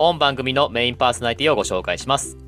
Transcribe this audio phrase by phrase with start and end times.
[0.00, 2.38] 本番組のメインパーソナリティをご紹介します。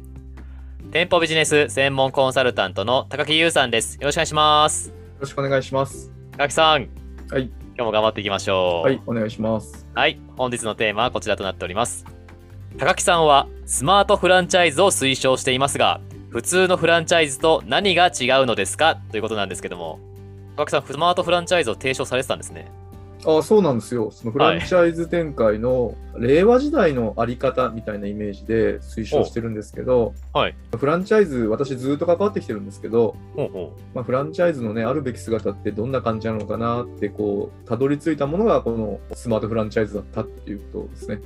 [0.91, 3.97] 店舗ビジネス専門コンサルタントの高木優さんです。
[3.97, 4.89] よろしくお願いします。
[4.89, 6.11] よろしくお願いします。
[6.39, 6.89] 高木さん、
[7.31, 8.87] はい、今日も頑張っていきましょう。
[8.87, 9.87] はい、お願いします。
[9.95, 12.07] はい、本日のテーマはこちらとなっております。
[12.79, 16.01] 高木さんはスマートフランチャイズを推奨していますが、
[16.31, 18.09] 普通のフランチャイズと何が違
[18.43, 18.97] うのですか？
[19.11, 20.01] ということなんですけども、
[20.57, 22.73] 高木さん、スマートフランチャイズを提唱されてたんですね。
[23.25, 24.11] あそうなんですよ。
[24.11, 30.55] そのフランチャイズ展開の令和時代のあり方みたいなイメージで推奨してるんですけど、はい。
[30.77, 33.15] フランチャイズ、私ずっと関わってきてるんですけど、
[33.95, 41.21] まあ、フランチャイズのね、あるべき姿ってどんな感じなのかなって、こう、たどり着いたものがこのスマートフランチャイズだったっていうことですね。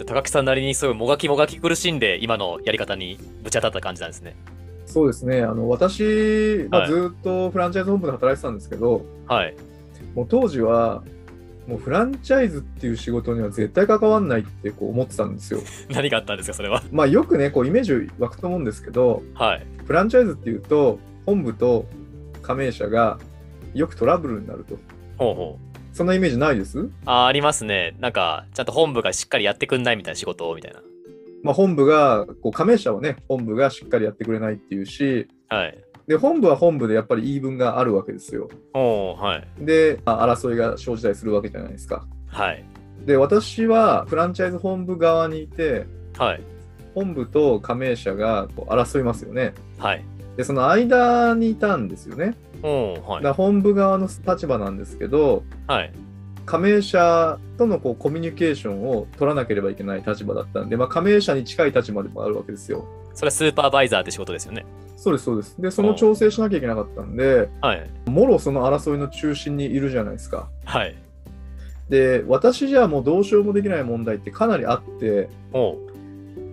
[0.00, 0.04] う。
[0.04, 4.36] 高木さんなりにすごいもがきもがき苦しんで、今のやり方にぶち当たった感じなんですね。
[4.86, 5.42] そうですね。
[5.42, 9.54] あの、私、まあ、はいずっとフランチャイズ本部で働いてたんですけど、はい。
[10.14, 11.02] もう当時は、
[11.66, 15.60] もうフランチャイズっていう仕事には絶対関わんないってこう思ってたんですよ。
[15.90, 16.82] 何があったんですか、それは。
[16.92, 19.66] まあよくね、こうイメージ湧くと思うんですけど、はい。
[19.84, 21.86] フランチャイズっていうと、本部と
[22.42, 23.18] 加盟者が
[23.74, 24.78] よくトラブルになると。
[25.18, 25.96] ほうほう。
[25.96, 26.88] そんなイメージないです？
[27.06, 27.96] あーありますね。
[28.00, 30.82] なんか、ちゃんと本部がしっかりやってくんないみたいな仕事を、みたいな。
[31.42, 35.78] まあ本部が、こう加盟者をね、本部がしっかりやってくれないっていうし、はい。
[36.06, 38.48] で、本部は本部でやっぱり言い分があるわけですよ。
[38.72, 39.64] はい。
[39.64, 42.06] で、まあ争いが生じたりするわけじゃないですか。
[42.28, 42.64] はい。
[43.04, 45.86] で、私はフランチャイズ本部側にいて、
[46.16, 46.42] はい。
[46.94, 49.52] 本部と加盟者がこう争いますよね。
[49.78, 50.04] はい。
[50.36, 52.34] で、その間にいたんですよね。
[52.62, 53.22] はい。
[53.22, 55.92] だ本部側の立場なんですけど、はい。
[56.46, 62.86] 加盟者とのこうコミュニケーションを取らなければいけない立場だったんで、まあ、加盟者に近い立場でもあるわけですよ。
[63.16, 64.64] それはスーパーバイザーって仕事ですよね。
[64.96, 65.60] そうです、そうです。
[65.60, 67.90] で、その調整しなきゃいけなかったんで、はい。
[68.06, 70.48] もろその争いの中心にいるじゃないですか。
[70.64, 70.94] はい。
[71.88, 75.28] で、私じゃもうどうしようもできない問題ってかなりあって、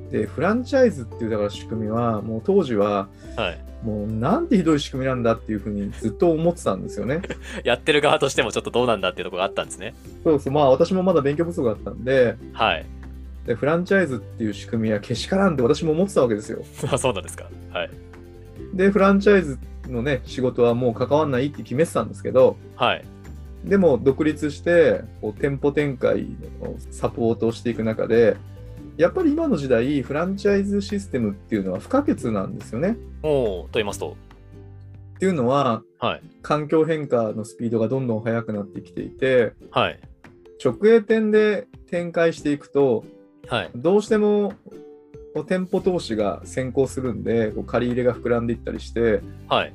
[0.09, 3.59] で、フランチャイズっていうだから仕組みは、もう当時は、はい。
[3.83, 7.21] もうなんてひどい仕組みなんだっていうふうにずっと思ってたんですよね。
[7.65, 9.93] やってる側としてもちょっとどうなんだっていうところがあったんですね。
[10.23, 12.85] そうそう、まあ私もまだ勉強不足だったんで、はい。
[13.45, 16.63] でフランチャイズっていう仕組みはけしからんって私も思ってたわけですよ。
[16.89, 17.49] あそうなんですか。
[17.71, 17.89] はい。
[18.73, 23.05] で、フランチャイズのね、仕事はもう関わんないって決めてたんですけど、はい。
[23.65, 26.27] でも独立してこう店舗展開
[26.61, 28.37] のサポートをしていく中で、
[28.97, 32.97] やっぱり今の時代、フランチャイズシステムっていうのは不可欠なんですよね。
[33.23, 34.15] おうと言いますと。
[35.15, 36.21] っていうのは、はい。
[36.41, 39.99] 環環境変化のスピードがどんどん速くなってきていて、はい。
[40.63, 43.03] 直営店で展開していくと、
[43.47, 43.71] はい。
[43.75, 44.53] どうしても
[45.47, 49.73] 店舗投資が先行するんで、こう借り入れが膨らんでいったりして、はい。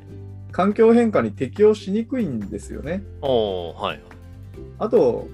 [0.52, 3.02] 環境変化に適応しにくいんですよね。
[3.20, 4.00] おうはい。
[4.78, 5.28] あと、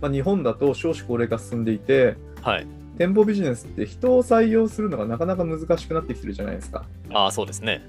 [0.00, 2.66] まあ、日本だと少子高齢化進んでいて、はい。
[2.96, 6.84] 店舗ビジネスって人を採用するのがなかなか難しくなってきてるじゃないですか。
[7.12, 7.82] ああ、そうですね。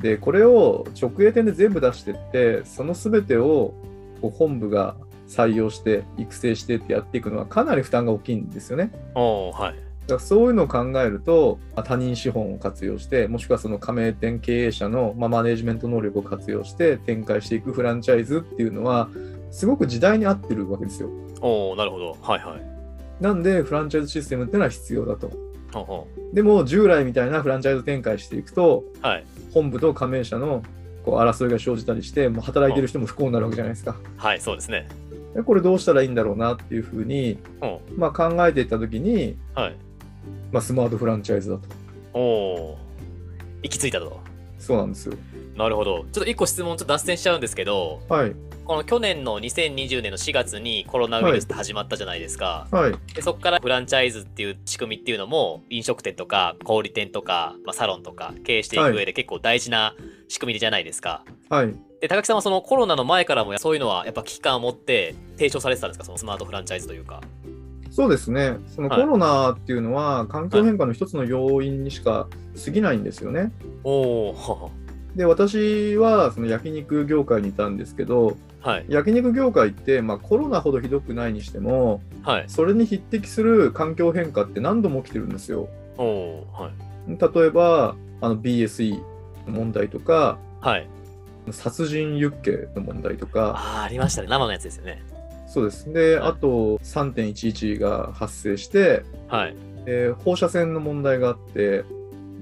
[0.00, 3.74] で、これを直営店で全部出してって、その全てを
[4.20, 4.96] こう本部が
[5.28, 8.90] 採用して、育成してってやっていくのはかなり負担が大きいんですよね。
[9.14, 9.86] はい。
[10.06, 19.08] だからそういうのを考えると、まあ他人資本を活用して、もしくはその加盟店経営者の、まあ、マネジメント能力を活用して展開していくフランチャイズっていうのは、
[19.50, 21.10] すごく時代に合ってるわけですよ。
[21.40, 22.16] おうなるほど。
[22.22, 23.22] はいはい。
[23.22, 25.30] なんで、フランチャイズシステムっていうのは必要だと。
[25.72, 29.24] ほうほでも、従来みたいなフランチャイズ展開していくと、うはい。
[29.52, 30.62] 本部と加盟者の
[31.04, 33.96] こう争いが生じたりして、もう働いてる人も不幸になるわけじゃないですか。
[34.16, 34.88] はい、そうですね。
[35.36, 37.38] でこれどうしたらいいんだろうなっていうふうに、
[37.94, 39.76] まあ、考えていったときに、はい。
[40.50, 41.62] まあ、スマートフランチャイズだと。
[42.14, 42.76] おう
[43.62, 44.18] 行き着いたと。
[44.58, 45.14] そうなんですよ。
[45.54, 46.06] なるほど。
[46.10, 48.34] ちょっと一個質問ちょっと脱線しちゃうんですけど、はい。
[48.64, 52.66] この去年の2020年の4月にコロナウイルスって始まったじゃないですか。
[52.70, 52.94] はい。
[53.14, 59.94] でそこからフランチャイズっていう仕組みっていうのも飲食店とか小売店とか、まあ、サロンとか経営していく上で結構大事な
[60.28, 61.24] 仕組みじゃないですか。
[61.50, 61.74] はい。
[62.00, 66.04] で高木さんはそのコロナの前からもそういうのはやっぱ危機感を持って提唱されてたんですか？
[66.04, 67.22] そのスマートフランチャイズというか。
[67.90, 68.56] そうですね。
[68.74, 72.28] そのコはいロナっていうのは環境変化の一つの要因にしか
[72.62, 73.52] 過ぎないんですよね。
[73.84, 73.90] お
[74.30, 74.70] お
[75.14, 85.70] で、私はその焼肉業界にいたんですけど、はい焼肉業界って、まあ、コロナほどひどくないにしても、はいそれに匹敵する環境変化って何度も起きてるんですよ。
[85.96, 86.72] おおはい
[87.08, 88.92] 例えば、あの BSE
[89.46, 90.86] の問題とか、はい
[91.52, 94.28] 殺人ユッケの問題とか、あーありましたね。
[94.28, 95.02] 生のやつですよね。
[95.46, 95.92] そうです。
[95.92, 96.30] で、はい。
[96.30, 99.56] あと3.11が発生して、はい。
[99.86, 101.84] えー放射線の問題があって、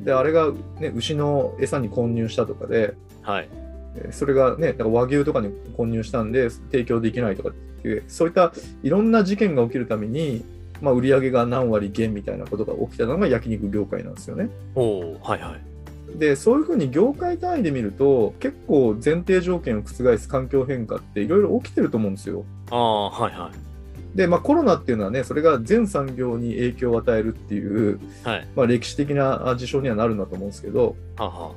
[0.04, 3.48] で、あれが、ね、牛の餌に混入したとかで、はい。
[3.96, 8.52] えーそれがね、だから和牛とかに混入したんで、提供できないとかっていう、そういった
[8.82, 10.44] いろんな事件が起きるために、
[10.80, 14.50] まあ、売り上げが何割減みたいなことが起きたのが焼肉業界なんですよね。
[14.74, 15.73] おおはいはい
[16.16, 22.44] で、そういうふうに業界単位で見ると、結構前提条件を覆す環境変化っていろいろ起きてると思うんですよ。
[22.70, 23.74] ああはいはい
[24.14, 31.54] で、まあ、コロナっていうのはね、それが全産業に影響を与えるっていう、はいまあ、歴史的なあ事象にはなるんだと思うんですけど、はあは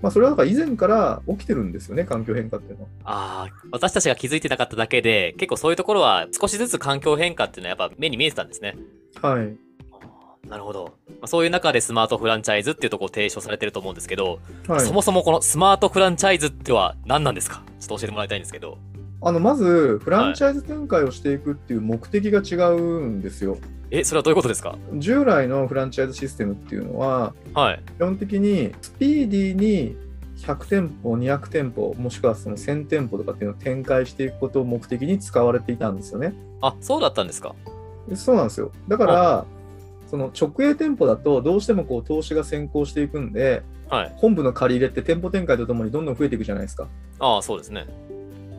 [0.00, 2.88] まあ、それはだから以前から起きてるんですよね、環境変化っていうのは。
[3.04, 8.74] ああー私たちが気づいてなかっただけで結構そういうところは少しずつ環境変化っていうのはやっぱ目に見えてたんですね
[9.20, 9.54] はい。
[10.52, 10.92] なるほど。
[11.08, 14.38] まあそういう中でスマートフランチャイズっていうところを提唱されてると思うんですけど、
[14.68, 17.62] はい、そもそもこのスマートフランチャイズっては何なんですか？
[17.80, 18.76] ちょっと教えてもらいたいんですけど。
[19.22, 23.56] あのまず、フランチャイズ展開をしていくっていう目的が違うんですよ。
[23.90, 24.76] え、それはどういうことですか？
[24.96, 27.82] 従来のフランチャイズシステムっていうのは、はい。
[27.96, 29.96] 基本的にスピーディーに
[30.36, 36.34] 100店舗、200店舗、もしくはその1000店舗とかっていうのを展開していくことを目的に使われていたんですよね。
[36.60, 37.54] あ、そうだったんですか
[38.06, 38.70] でそうなんですよ。
[38.88, 39.46] だから、
[40.12, 44.12] その直営店舗だとどうしてもこう投資が先行していくんで、はい。
[44.16, 46.86] 本部の借り入れって店舗展開とともにどんどん増えていくじゃないですか。
[47.18, 47.86] ああ、そうですね。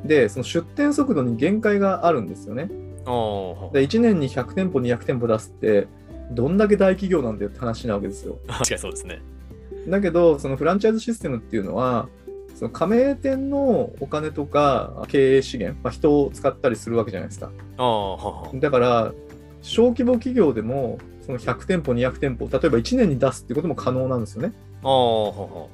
[0.03, 2.65] で、その出店速度に限界があるんですよね。
[2.65, 5.87] で1年に100店舗、200店舗出すって、
[6.31, 8.39] どんだけ大企業なんだよって話なわけですよ。
[8.47, 9.21] 確かにそうですね。
[9.87, 12.09] だけど、そのフランチャイズシステムっていうのは、
[12.55, 17.51] その加盟店のお金とか経営資源、まあ、人を使ったりするわけじゃないですか。
[17.77, 18.49] ああ、はは。
[18.55, 19.13] だから、
[19.61, 24.53] 小規模企業でも、その100店舗、200店舗、例えば1年に出すってことも可能なんですよね。
[24.83, 25.67] ああ、はは。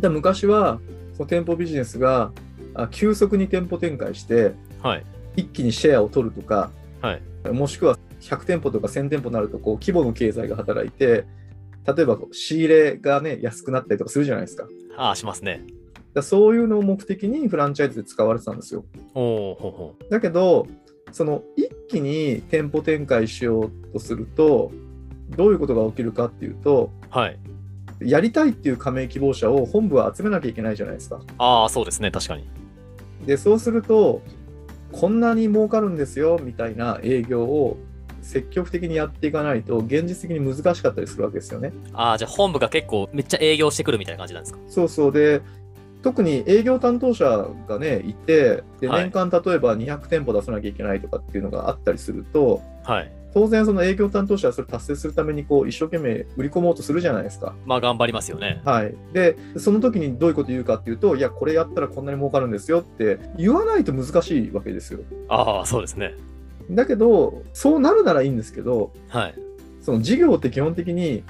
[0.00, 0.80] だ昔は、
[1.14, 2.32] その店舗ビジネスが
[2.74, 5.04] あ急速に店舗展開して、はい。
[5.36, 6.70] 一気にシェアを取るとか、
[7.00, 7.48] はい。
[7.50, 11.24] もしくは100店舗とか1000店舗になると、こう規模の経済が働いて、
[11.86, 14.66] 例えば仕入れがね、安くなったりとかするじゃないですか。
[14.96, 15.64] ああ、しますね。
[16.14, 18.84] らそういうのを目的にフランチャイズで使われてたんですよ。
[19.14, 19.94] おおほほ。
[20.10, 20.66] だけど、
[21.12, 24.72] その一気に店舗展開しようとすると、
[25.36, 27.38] どういうことが起きるかっていうと、はい。
[28.00, 31.20] やりたいっていう加盟希望者を本部は集めなきゃいけないじゃないですか。
[31.38, 32.10] ああ、そうですね。
[32.10, 32.44] 確かに。
[33.26, 34.20] で、そうすると、
[34.92, 37.76] こんなに儲かるんですよみたいな営業を
[38.22, 41.72] 積極的にやっていかないと、現実的に難しかったりするわけですよね。
[41.92, 44.58] ああ、じゃあ本部が結構めっちゃ営業してくるみたいな感じなんですか？
[44.68, 45.12] そうそう。
[45.12, 45.40] で、
[46.02, 53.12] 特に営業担当者がね、いて、ではい年間例えば200店舗出さなきゃいけないとかっていうのがあったりすると、はい。
[53.34, 57.54] 当然その営業担当者はそれ達成するためにこう一生懸命売り込もうとするじゃないですか。
[57.66, 58.62] まあ頑張りますよね。
[58.64, 58.94] はい。
[59.12, 65.00] で、その時にどういうこと言うかっていうと、いや、これやったらこんなに儲かるんですよって言わないと難しいわけですよ。
[65.28, 66.14] ああ、そうですね。
[66.70, 69.34] だけど、そうなるならいいんですけど、はい。
[69.80, 71.24] その事業って基本的に、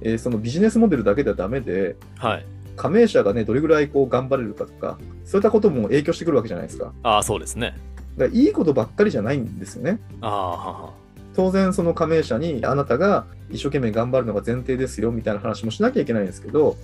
[0.00, 2.46] えーそのビジネスモデルだけではダメで、はい。
[2.76, 6.92] 加盟者がね、どれぐらいこう頑張れるかとか、そういったことも影響してくるわけじゃないですか。
[7.02, 7.76] ああ、そうですね。
[8.16, 10.00] だいいことばっかりじゃないんですよね。
[10.20, 11.01] ああ。
[11.34, 16.76] 当然、その加盟者にあなたが一生懸命頑張るのが前提ですよみたいな話もしなきゃいけないんですけど、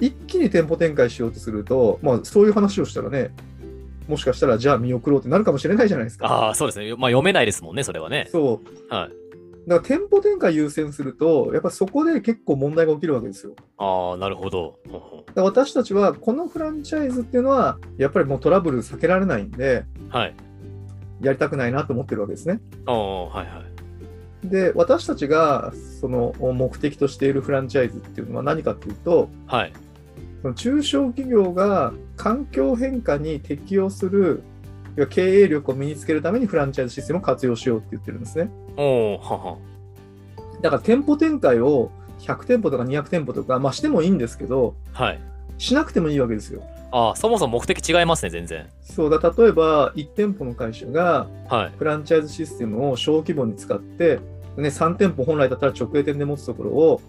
[0.00, 3.30] 一気に店舗展開しようとすると、まあ、そういう話をしたらね、
[4.08, 6.26] もしかしたらじゃあ見送ろうってなるかもしれないじゃないですか。
[6.26, 6.90] ああ、そうですね。
[6.90, 8.28] まあ読めないですもんね、それはね。
[8.30, 8.94] そう。
[8.94, 9.26] はい。
[9.68, 13.54] だから店舗展開優先すると、やっぱそこで結構問題が起きるわけですよ。
[13.78, 14.78] ああ、なるほど。
[15.34, 20.34] 私たちはこのフランチャイズっていうのは、やっぱりもうトラブル避けられないんで、うはい。
[21.20, 22.60] やりたくないなと思ってるわけですね。
[22.86, 23.75] ああ、はいはい。
[24.44, 29.72] で、私たちがその目的としているフランチャイズっていうのは何かっていうと、はい。
[30.42, 34.42] その中小企業が環境変化に適応する
[35.10, 38.50] 経営力を身につけるためにフランチャイズシステムを活用しようって言ってるんですね。
[38.76, 39.56] おおはは。
[40.62, 41.90] だから店舗展開を
[42.20, 45.20] 100店舗とか200店舗とか、まあしてもいいんですけど、はい。
[45.58, 46.62] しなくてもいいわけですよ。
[46.90, 48.68] ああ、そもそも目的違いますね、全然。
[48.82, 51.72] そうだ例えば1店舗の会社がはい。
[51.78, 54.20] フランチャイズシステムを小規模に使って、
[54.56, 57.00] ね、3店舗本来だったら直営店で持つところを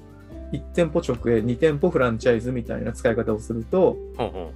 [0.51, 4.49] 1店舗直営2店舗フランチャイズみたいな使い方をすると、うんうん。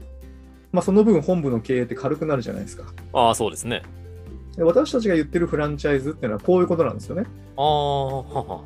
[0.71, 3.81] まあ、その分本部の経営って軽くなるじゃないですかああ、そうですね。
[4.55, 7.23] で私たちが言ってるフランチャイズっていうのはこういうことなんですよね
[7.57, 8.61] ああ、はは。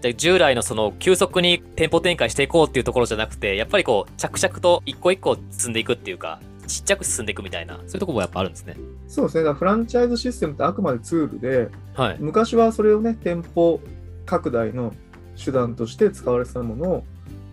[0.00, 8.76] で従来のその急速に店舗展開していこうっていうところじゃなくて、やっぱりこう着々と一個一個進んでいくっていうか、ちっちゃく進んでいくみたいな、そういうところもやっぱあるんですね。
[9.08, 12.16] そうですねだからフランチャイズシステムってあくまでツールではい。
[12.20, 13.80] 昔はそれをね店舗
[14.26, 14.94] 拡大の
[15.42, 17.04] 手段として使われてたものを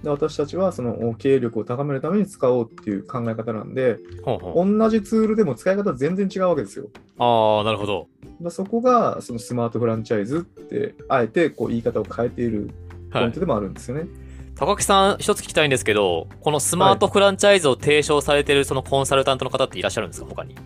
[0.06, 6.86] で私たちはその経営力を高めるために使おうっていう考え方なんでほうほう同じツールでも使い方全然違うわけですよ。
[7.18, 8.08] ああ、なるほど。
[8.50, 12.70] そこがそのスマートフランチャイズってあえてこう言い方を変えている
[13.12, 13.40] ポはいイント。
[13.40, 14.08] でもあるんですよね。
[14.56, 20.54] 高木さん、一つ聞きたいんですけど、このスマートフランチャイズを提唱されてるそのコンサルタントの方っていらっしゃるんですか、他に？
[20.54, 20.58] い、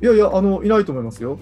[0.00, 1.38] やいやあのいないと思いますよ。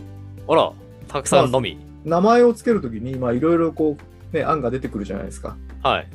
[0.48, 0.72] あら、
[1.06, 1.78] 高木さんのみ。
[2.04, 3.96] 名前をつけるときにまあいろいろこ
[4.32, 5.56] うね案が出てくるじゃないですか。
[5.82, 6.08] はい。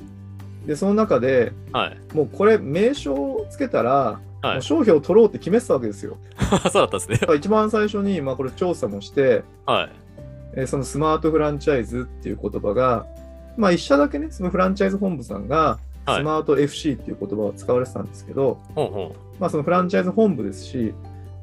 [0.68, 2.16] でその中ではい。
[2.16, 6.18] もうこれ名称をつけたら、はいもう商標を取ろうって決めてたわけですよ。
[6.70, 9.90] そうだったんですね 一番最初にまあこれ調査もして、はい。
[10.54, 13.06] えーそのスマートフランチャイズっていう言葉が、
[13.58, 18.60] まあ一社だけね、そのフランチャイズ本部さんが、はいスマート FC っていう言葉を使われてたんですけど、
[19.40, 20.94] まあそのフランチャイズ本部ですし、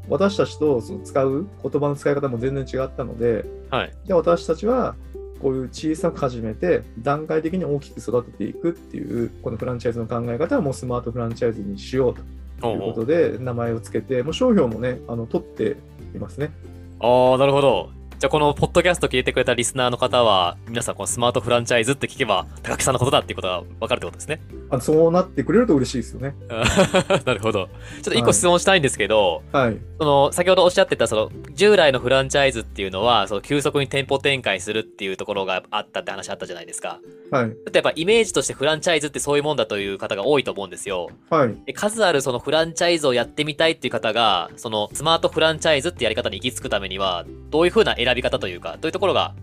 [0.09, 3.47] 私たちとその使う言葉の使い方も全然違ったので、う。
[3.71, 3.93] はい。
[4.07, 4.95] で私たちは
[5.44, 12.14] こういう小さく始めて、段階的に大きく育てていくっていう、このフランチャイズの考え方はもうスマートフランチャイズにしよう
[12.62, 15.76] ということで、名前をつけて、もう商標もね、あの取って
[16.14, 16.50] いますね。
[16.98, 17.90] ああ、なるほど。
[18.18, 24.40] じゃあ、このポッドキャスト聞いてくれたリスナーの方は、皆さん、このスマートフランチャイズって聞けば、高木さんのことだっていうことが分かるってことですね。
[24.75, 26.35] あのそうなってくれると嬉しいですよね。
[27.25, 27.69] なるほど。
[28.02, 29.76] ちょっと一個質問したいんですけど、はい。
[29.99, 37.00] その、先ほどおっしゃってた、その、従来のフランチャイズっていうのは、その、急速に店舗展開するっていうところがあったって話あったじゃないですか。
[37.31, 37.50] はい。
[37.50, 41.09] ちょっとやっぱイメージとしてフランチャイズってそういうもんだという方が多いと思うんですよ。
[41.31, 41.54] はい。
[41.66, 49.35] で数あるそのフランチャイズをやってみたいっていう方が、そのスマートフランチャイズってやり方に行き着くためには、どういう風な選び方というか、どういうところが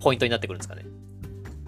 [0.00, 0.84] ポイントになってくるんですかね？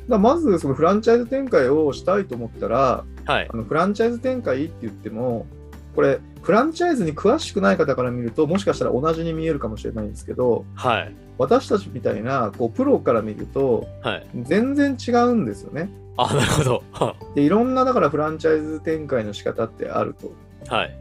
[0.09, 3.57] だまずそのフランチャイズ展開をしたいと思ったらはいあ。
[3.57, 5.47] のフランチャイズ展開って言っても
[5.95, 11.14] これフランチャイズに詳しくない方から見るともしかしたら同じに見えるかもしれないんですけどはい。
[11.38, 14.26] 私たちみたいなこうプロから見るとはい。
[14.43, 15.91] 全然違うんですよね。
[16.17, 16.83] あ、なるほど。
[16.93, 20.33] は でいろんなだからフランチャイズ展開の仕方ってあると。
[20.73, 20.95] はい。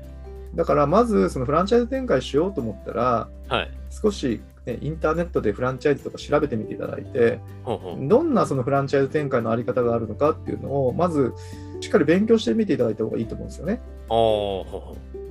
[0.55, 3.71] だからまずそのフランチャイズ展開しようと思ったらはい。
[3.89, 8.07] 少し、ね、インターネットでフランチャイズとか調べてみていただいてほうほう。
[8.07, 11.33] どんなそのフランチャイズ展開のあり方があるのかっていうのをまず
[11.81, 13.81] しっかり勉強してみていただいた方がいいと思うんですよね。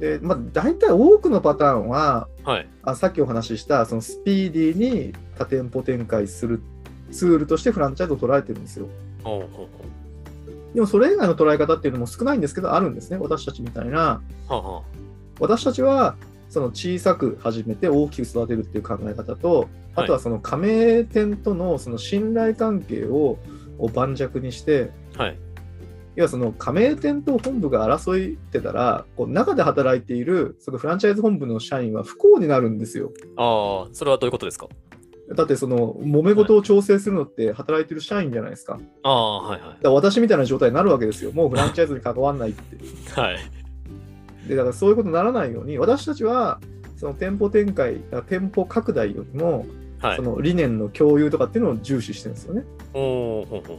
[0.01, 2.49] で、まあ、大体多くのパターンはう。
[2.51, 2.69] はい。
[2.83, 6.61] あさっきお話ししたそのスピーディーに多店舗展開する
[7.13, 8.89] ツールとしてフランチャイズを捉えてるんですよ。
[10.75, 13.19] でもそれ以外の捉え方っていうのも少ないんですけどあるんですね。
[13.19, 14.21] 私たちみたいな。
[15.39, 16.17] 私たちは
[16.49, 23.39] その小さく始めて大きく育てるっていう考え方と、あとはその加盟店とのその信頼関係を
[23.79, 25.37] を盤石にして、あはい。
[26.17, 33.13] 要はその加盟店と本部が争ってたら、こう中で働いているそのフランチャイズ本部の社員は不幸になるんですよ。
[33.37, 34.67] ああ、それはどういうことですか？
[35.37, 38.81] だってその揉め事を調整するのって働いてる社員じゃないですか。
[39.05, 41.31] ああ、はいはら私みたいな状態になるわけですよ。
[41.31, 42.77] もうフランチャイズに関わんないって。
[42.77, 42.79] い。
[43.13, 43.39] はい。
[44.49, 46.61] で、だからそういうことにならないように、私たちは
[46.97, 47.99] その店舗展開、
[48.29, 49.67] 店舗拡大よりも、
[50.01, 50.23] はいそ。
[50.23, 52.65] の理念の共有とかっていうのを重視してるんですよね。
[52.95, 53.79] おーほうほう。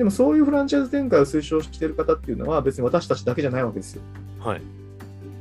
[0.00, 4.02] でもそういうフランチャイズ展開を推奨している方っていうのは別に私たちだけじゃないわけですよ。
[4.38, 4.62] はい。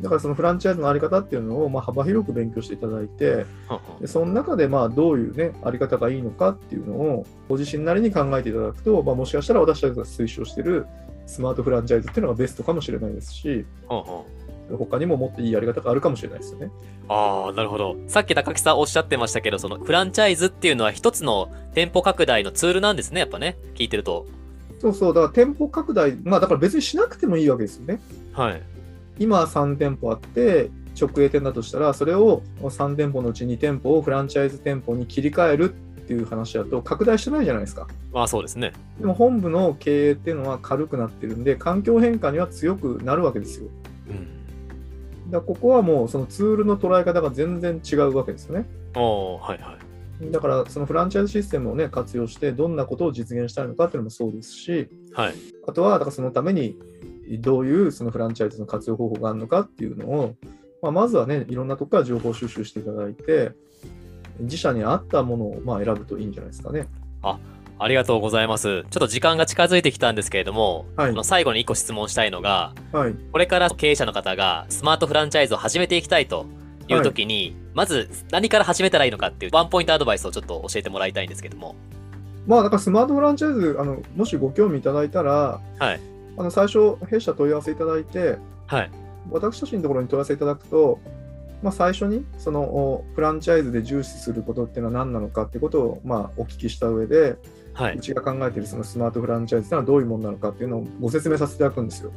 [0.01, 10.85] だからそのフランチャイズのあり方っていうのをまあ幅広く勉強していただいて、はあはでその中でまあどういうね、あり方がいいのかっていうのをご自身なりに考えていただくと、まあ、もしかしたら私たちが推奨している
[11.25, 13.65] スマートフランチャイズっていうのがベストかもしれないですし、
[14.77, 16.69] 他にももっといいやり方があるかもしれないですよね。
[17.07, 17.95] ああ、なるほど。
[18.07, 23.57] さっき高木さんおっしゃってましたけど、そのフランチャイズっていうのは一つの店舗拡大のツールなんですね、やっぱね。
[23.73, 24.27] 聞いてると。
[24.79, 27.99] そうそう、だから店舗拡大、まあだから別にしなくてもいいわけですよね。
[28.33, 28.61] はい。
[29.19, 37.87] 今3店舗あって、直営店だとしたら、それを3店舗のうち2店舗をフランチャイズ店舗に切り替えるっていう話だと拡大してないじゃないですか。
[38.11, 38.73] まあそうですね。
[38.99, 43.67] でも本部の経営っていうのは軽くなってるんで、環境変化には強くなるわけですよ。
[44.09, 45.31] うん。
[45.31, 48.65] だここはもうそのツールの捉え方が全然違うわけですよね。
[48.95, 49.88] おーはいはい。
[50.21, 55.33] だからそのフランチャイズシステムをね活用してどんなことを実現したいのかっていうのもそうですし、はい。
[55.67, 56.77] あとはだからそのために
[57.39, 60.35] どういうそのフランチャイズの活用方法があるのかっていうのを、
[60.81, 63.51] まあ、まずはね、いろんなとこから情報収集していただいて、
[64.39, 66.87] 自社に合ったものをまあ選ぶといいんじゃないですかね。
[67.81, 68.83] ありがとうございます。
[68.89, 73.15] ちょっと時間が近づいてきたんですけれども、はいあの最後に一個質問したいのが、はい。
[73.31, 76.45] これから経営者の方がスマートフランチャイズを始めていきたいと
[76.89, 81.77] いう時に、まず何から始めたらいいのかっていうワンポイントアドバイスをちょっと教えてもらいたいんですけども。
[82.45, 86.01] まあ、だからスマートフランチャイズ、あのもしご興味いただいたら、はい。
[86.37, 88.91] あの最初、弊社問い合わせいただいて、はい。
[89.31, 90.99] 私たちのところに問い合わせいただくと、
[91.63, 97.37] まあ、最初にそのおフランチャイズで重視することっていうのは何なのかってことを、まあ、お聞きした上で、
[97.79, 97.95] はい。
[97.95, 102.11] うちが考えているそのスマートフランチャイズっていうのはどういうものなのかっていうのをご説明させていただくんですよ。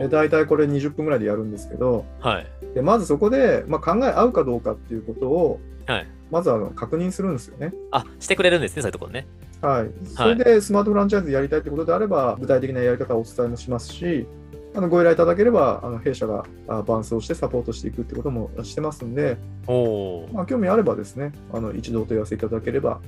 [0.00, 2.46] で大体これ20分ぐらいでやるんですけど、はい。
[2.74, 6.06] でまずそこで、まあ、考え合うかどうかっていうことを、はい。
[6.30, 7.72] まずあの確認するんですよね。
[7.92, 9.26] あ、してくれるんですね、そういうところね。
[9.62, 9.90] はい。
[10.04, 14.26] それでスマートフランチャイズやりたいってことであれば、具体的なやり方をお伝えもしますし、
[14.74, 20.28] あのご依頼いただければ、あの弊社があ伴走してサポートしていくってこともしてますんで、おお。
[20.32, 23.00] まあ、興味あればですね、あの一度お問い合わせいただければ、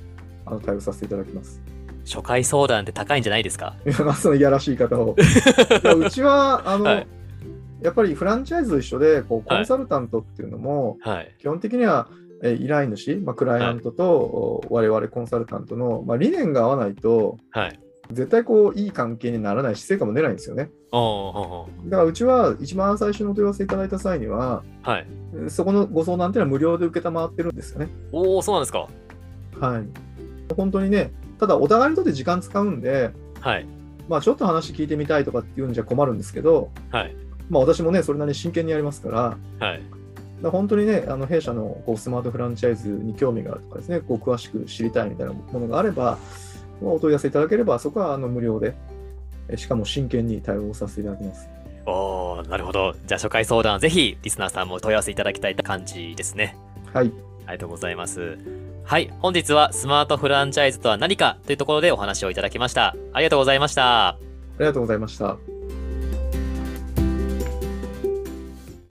[0.49, 1.61] あの対応させていただきます。
[2.05, 3.75] 初回相談って高いんじゃないですか？
[4.19, 5.15] そのいやらしい方を。
[5.97, 7.07] うちは、あの、はい
[7.81, 11.33] やっぱりフランチャイズと一緒で、こうコはいンサルタントっていうのも、はい。
[11.39, 12.09] 基本的には、
[12.43, 17.79] えー依頼主、まあ、クライアントと、お我々コンサルタントの、まあ、理念が合わないと、はい。
[18.11, 20.71] 絶対こういい関係にならないし、成果も出ないんですよね。
[21.85, 25.07] だからうちは一番最初のお問い合わせいただいた際には、はい。
[25.35, 27.87] えーそこのご相談っていうのは無料で受けたまってるんですよね。
[28.11, 28.87] おお、そうなんですか。
[29.61, 29.83] はい。
[30.55, 33.65] 本当にね、ただお互いにとって時間使うんで、はい。
[34.07, 37.15] まあちょっと話聞いてみたいとかっていうんじゃ困るんですけど、はい。
[37.49, 39.81] まあ私もね、それなりに真剣にやりますから、はい。
[40.41, 46.17] だ本当にね、あの弊社のこうスマートフランチャイズに興味があるとかですね、こう詳しく知りたいみたいなものがあれば、
[46.81, 48.73] まあお問い合わせいただければ、そこはあの無料で、
[49.49, 51.49] えしかも真剣に対応させていただきます。
[51.85, 52.93] おおなるほど。
[53.05, 56.55] じゃあ初回相談、ぜひリスナーさんも問い合わせいただきたい感じですね。
[56.93, 57.11] はい。
[57.45, 58.68] ありがとうございます。
[58.83, 59.11] はい。
[59.19, 62.95] 本日はスマートフランチャイズとは何かというところでお話をいただきました。
[63.13, 64.09] ありがとうございました。
[64.09, 64.17] あ
[64.59, 65.48] りがとうございました。